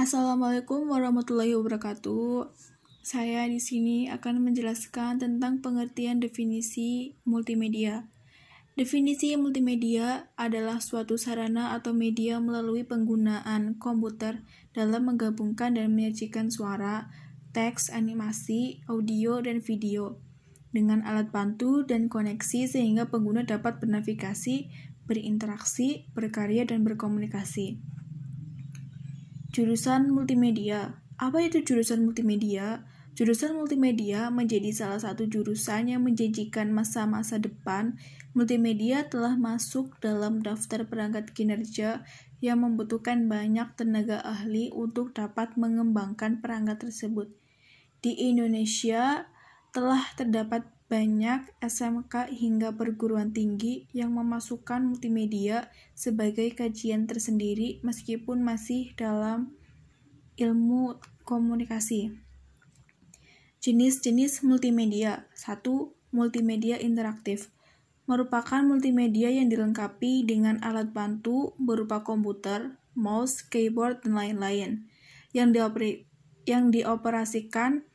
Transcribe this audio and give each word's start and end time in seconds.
Assalamualaikum 0.00 0.88
warahmatullahi 0.88 1.52
wabarakatuh. 1.60 2.48
Saya 3.04 3.44
di 3.44 3.60
sini 3.60 4.08
akan 4.08 4.48
menjelaskan 4.48 5.20
tentang 5.20 5.60
pengertian 5.60 6.24
definisi 6.24 7.20
multimedia. 7.28 8.08
Definisi 8.80 9.36
multimedia 9.36 10.32
adalah 10.40 10.80
suatu 10.80 11.20
sarana 11.20 11.76
atau 11.76 11.92
media 11.92 12.40
melalui 12.40 12.80
penggunaan 12.80 13.76
komputer 13.76 14.40
dalam 14.72 15.04
menggabungkan 15.04 15.76
dan 15.76 15.92
menyajikan 15.92 16.48
suara, 16.48 17.12
teks, 17.52 17.92
animasi, 17.92 18.80
audio, 18.88 19.44
dan 19.44 19.60
video 19.60 20.16
dengan 20.72 21.04
alat 21.04 21.28
bantu 21.28 21.84
dan 21.84 22.08
koneksi 22.08 22.72
sehingga 22.72 23.12
pengguna 23.12 23.44
dapat 23.44 23.84
bernavigasi, 23.84 24.64
berinteraksi, 25.04 26.08
berkarya, 26.16 26.64
dan 26.64 26.88
berkomunikasi. 26.88 27.99
Jurusan 29.50 30.14
multimedia. 30.14 31.02
Apa 31.18 31.42
itu 31.42 31.66
jurusan 31.66 32.06
multimedia? 32.06 32.86
Jurusan 33.18 33.58
multimedia 33.58 34.30
menjadi 34.30 34.70
salah 34.70 35.02
satu 35.02 35.26
jurusan 35.26 35.90
yang 35.90 36.06
menjanjikan 36.06 36.70
masa-masa 36.70 37.34
depan. 37.34 37.98
Multimedia 38.30 39.10
telah 39.10 39.34
masuk 39.34 39.98
dalam 39.98 40.38
daftar 40.38 40.86
perangkat 40.86 41.34
kinerja 41.34 42.06
yang 42.38 42.62
membutuhkan 42.62 43.26
banyak 43.26 43.74
tenaga 43.74 44.22
ahli 44.22 44.70
untuk 44.70 45.18
dapat 45.18 45.58
mengembangkan 45.58 46.38
perangkat 46.38 46.86
tersebut. 46.86 47.34
Di 48.06 48.30
Indonesia 48.30 49.26
telah 49.74 50.14
terdapat 50.14 50.62
banyak 50.90 51.46
SMK 51.62 52.34
hingga 52.34 52.74
perguruan 52.74 53.30
tinggi 53.30 53.86
yang 53.94 54.10
memasukkan 54.10 54.82
multimedia 54.82 55.70
sebagai 55.94 56.50
kajian 56.50 57.06
tersendiri 57.06 57.78
meskipun 57.86 58.42
masih 58.42 58.90
dalam 58.98 59.54
ilmu 60.34 60.98
komunikasi. 61.22 62.18
Jenis-jenis 63.62 64.42
multimedia 64.42 65.30
1. 65.38 65.62
Multimedia 66.10 66.74
interaktif 66.82 67.54
merupakan 68.10 68.58
multimedia 68.66 69.30
yang 69.30 69.46
dilengkapi 69.46 70.26
dengan 70.26 70.58
alat 70.66 70.90
bantu 70.90 71.54
berupa 71.62 72.02
komputer, 72.02 72.74
mouse, 72.98 73.46
keyboard, 73.46 74.02
dan 74.02 74.18
lain-lain 74.18 74.90
yang, 75.30 75.54
yang 76.50 76.74
dioperasikan 76.74 77.86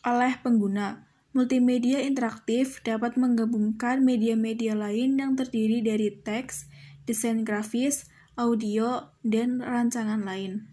oleh 0.00 0.32
pengguna 0.40 1.07
Multimedia 1.38 2.02
interaktif 2.02 2.82
dapat 2.82 3.14
menggabungkan 3.14 4.02
media-media 4.02 4.74
lain 4.74 5.22
yang 5.22 5.38
terdiri 5.38 5.86
dari 5.86 6.10
teks, 6.10 6.66
desain 7.06 7.46
grafis, 7.46 8.10
audio, 8.34 9.14
dan 9.22 9.62
rancangan 9.62 10.18
lain. 10.26 10.66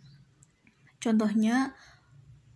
Contohnya 0.98 1.78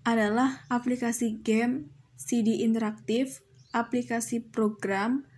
adalah 0.02 0.66
aplikasi 0.74 1.38
game, 1.46 1.94
CD 2.18 2.66
interaktif, 2.66 3.46
aplikasi 3.78 4.42
program, 4.42 5.30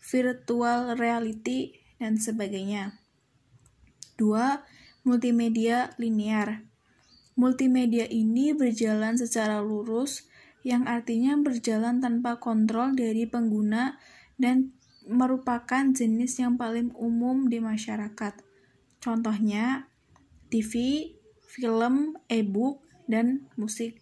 virtual 0.00 0.96
reality, 0.96 1.76
dan 2.00 2.16
sebagainya. 2.16 2.96
2. 4.16 4.64
Multimedia 5.04 5.92
linear. 6.00 6.64
Multimedia 7.36 8.08
ini 8.08 8.56
berjalan 8.56 9.20
secara 9.20 9.60
lurus 9.60 10.24
yang 10.64 10.88
artinya 10.88 11.36
berjalan 11.36 12.00
tanpa 12.00 12.40
kontrol 12.40 12.96
dari 12.96 13.28
pengguna 13.28 14.00
dan 14.40 14.72
merupakan 15.04 15.84
jenis 15.92 16.40
yang 16.40 16.56
paling 16.56 16.90
umum 16.96 17.52
di 17.52 17.60
masyarakat. 17.60 18.40
Contohnya, 19.04 19.92
TV, 20.48 21.12
film, 21.44 22.16
e-book, 22.32 22.80
dan 23.04 23.44
musik. 23.60 24.00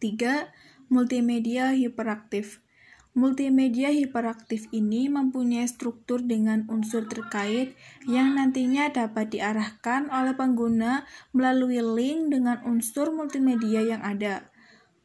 3. 0.00 0.48
Multimedia 0.88 1.76
hiperaktif. 1.76 2.64
Multimedia 3.12 3.90
hiperaktif 3.92 4.70
ini 4.70 5.10
mempunyai 5.10 5.66
struktur 5.66 6.22
dengan 6.22 6.64
unsur 6.70 7.04
terkait 7.10 7.74
yang 8.06 8.38
nantinya 8.38 8.88
dapat 8.88 9.34
diarahkan 9.34 10.06
oleh 10.08 10.32
pengguna 10.38 11.02
melalui 11.34 11.82
link 11.82 12.30
dengan 12.32 12.62
unsur 12.64 13.10
multimedia 13.10 13.82
yang 13.84 14.00
ada. 14.00 14.48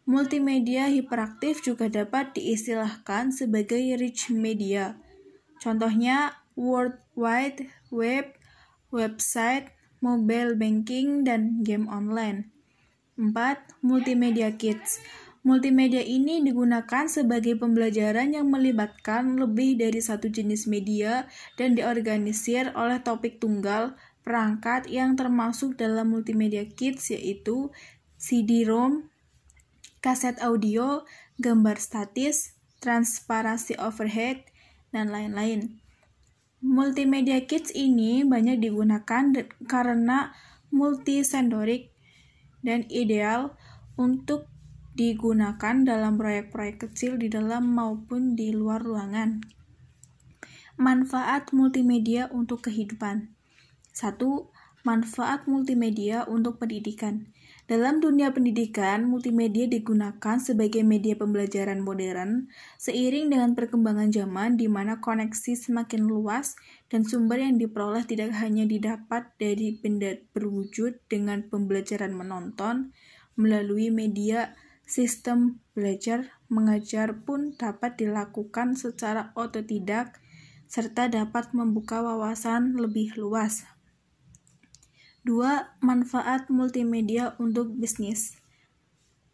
Multimedia 0.03 0.91
hiperaktif 0.91 1.63
juga 1.63 1.87
dapat 1.87 2.35
diistilahkan 2.35 3.31
sebagai 3.31 3.79
rich 3.95 4.27
media. 4.35 4.99
Contohnya 5.63 6.43
World 6.59 6.99
Wide 7.15 7.71
Web, 7.87 8.35
website, 8.91 9.71
mobile 10.03 10.59
banking, 10.59 11.23
dan 11.23 11.63
game 11.63 11.87
online. 11.87 12.51
4. 13.15 13.31
Multimedia 13.79 14.51
Kits 14.59 14.99
Multimedia 15.43 15.99
ini 15.99 16.39
digunakan 16.39 17.07
sebagai 17.07 17.59
pembelajaran 17.59 18.31
yang 18.31 18.47
melibatkan 18.47 19.35
lebih 19.35 19.75
dari 19.75 19.99
satu 19.99 20.31
jenis 20.31 20.71
media 20.71 21.27
dan 21.59 21.75
diorganisir 21.75 22.71
oleh 22.79 23.03
topik 23.03 23.43
tunggal 23.43 23.95
perangkat 24.23 24.87
yang 24.87 25.19
termasuk 25.19 25.75
dalam 25.75 26.15
multimedia 26.15 26.63
kits 26.63 27.11
yaitu 27.11 27.67
CD-ROM, 28.15 29.12
kaset 30.03 30.35
audio, 30.43 31.07
gambar 31.39 31.79
statis, 31.79 32.59
transparasi 32.83 33.79
overhead, 33.79 34.43
dan 34.91 35.07
lain-lain. 35.07 35.79
Multimedia 36.59 37.47
kits 37.47 37.71
ini 37.71 38.27
banyak 38.27 38.59
digunakan 38.59 39.31
karena 39.63 40.35
multisensorik 40.75 41.95
dan 42.59 42.83
ideal 42.91 43.55
untuk 43.95 44.51
digunakan 44.93 45.87
dalam 45.87 46.19
proyek-proyek 46.19 46.83
kecil 46.87 47.15
di 47.15 47.31
dalam 47.31 47.71
maupun 47.71 48.35
di 48.35 48.51
luar 48.51 48.83
ruangan. 48.83 49.39
Manfaat 50.75 51.55
multimedia 51.55 52.27
untuk 52.27 52.67
kehidupan. 52.67 53.31
1. 53.93 54.19
Manfaat 54.83 55.47
multimedia 55.47 56.27
untuk 56.27 56.59
pendidikan. 56.59 57.31
Dalam 57.71 58.03
dunia 58.03 58.35
pendidikan, 58.35 59.07
multimedia 59.07 59.63
digunakan 59.63 60.35
sebagai 60.35 60.83
media 60.83 61.15
pembelajaran 61.15 61.79
modern 61.79 62.51
seiring 62.75 63.31
dengan 63.31 63.55
perkembangan 63.55 64.11
zaman 64.11 64.59
di 64.59 64.67
mana 64.67 64.99
koneksi 64.99 65.55
semakin 65.55 66.03
luas 66.03 66.59
dan 66.91 67.07
sumber 67.07 67.39
yang 67.39 67.55
diperoleh 67.55 68.03
tidak 68.03 68.35
hanya 68.35 68.67
didapat 68.67 69.31
dari 69.39 69.79
benda 69.79 70.19
berwujud 70.35 70.99
dengan 71.07 71.47
pembelajaran 71.47 72.11
menonton 72.11 72.91
melalui 73.39 73.87
media 73.87 74.51
sistem 74.83 75.63
belajar 75.71 76.35
mengajar 76.51 77.23
pun 77.23 77.55
dapat 77.55 77.95
dilakukan 77.95 78.75
secara 78.75 79.31
otodidak 79.39 80.19
serta 80.67 81.07
dapat 81.07 81.55
membuka 81.55 82.03
wawasan 82.03 82.75
lebih 82.75 83.15
luas 83.15 83.63
2. 85.23 85.79
Manfaat 85.79 86.51
multimedia 86.51 87.39
untuk 87.39 87.71
bisnis. 87.79 88.35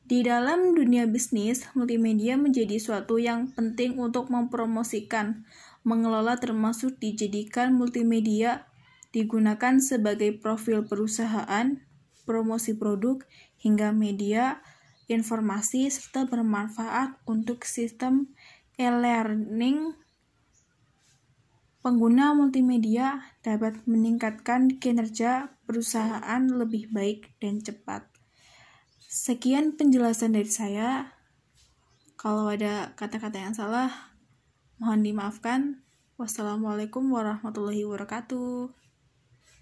Di 0.06 0.22
dalam 0.22 0.78
dunia 0.78 1.10
bisnis, 1.10 1.66
multimedia 1.74 2.38
menjadi 2.38 2.78
suatu 2.78 3.18
yang 3.18 3.50
penting 3.58 3.98
untuk 3.98 4.30
mempromosikan, 4.30 5.50
mengelola 5.82 6.38
termasuk 6.38 7.02
dijadikan 7.02 7.74
multimedia 7.74 8.70
digunakan 9.10 9.82
sebagai 9.82 10.38
profil 10.38 10.86
perusahaan, 10.86 11.82
promosi 12.22 12.78
produk, 12.78 13.26
hingga 13.58 13.90
media, 13.90 14.62
informasi, 15.10 15.90
serta 15.90 16.30
bermanfaat 16.30 17.18
untuk 17.26 17.66
sistem 17.66 18.30
e-learning 18.78 19.98
Pengguna 21.80 22.36
multimedia 22.36 23.24
dapat 23.40 23.80
meningkatkan 23.88 24.80
kinerja 24.84 25.56
perusahaan 25.64 26.44
lebih 26.44 26.92
baik 26.92 27.40
dan 27.40 27.64
cepat. 27.64 28.04
Sekian 29.08 29.80
penjelasan 29.80 30.36
dari 30.36 30.52
saya. 30.52 31.16
Kalau 32.20 32.52
ada 32.52 32.92
kata-kata 33.00 33.40
yang 33.40 33.56
salah, 33.56 34.12
mohon 34.76 35.08
dimaafkan. 35.08 35.80
Wassalamualaikum 36.20 37.08
warahmatullahi 37.16 37.88
wabarakatuh. 37.88 38.79